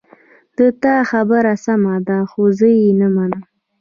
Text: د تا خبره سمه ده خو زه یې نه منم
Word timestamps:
د 0.57 0.59
تا 0.83 0.95
خبره 1.11 1.53
سمه 1.65 1.95
ده 2.07 2.17
خو 2.29 2.43
زه 2.59 2.67
یې 2.79 2.89
نه 2.99 3.07
منم 3.15 3.41